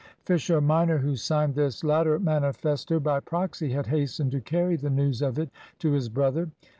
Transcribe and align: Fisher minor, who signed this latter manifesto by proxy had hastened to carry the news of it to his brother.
Fisher 0.25 0.59
minor, 0.61 0.97
who 0.97 1.15
signed 1.15 1.53
this 1.53 1.83
latter 1.83 2.17
manifesto 2.17 2.99
by 2.99 3.19
proxy 3.19 3.69
had 3.73 3.85
hastened 3.85 4.31
to 4.31 4.41
carry 4.41 4.75
the 4.75 4.89
news 4.89 5.21
of 5.21 5.37
it 5.37 5.51
to 5.77 5.91
his 5.91 6.09
brother. 6.09 6.49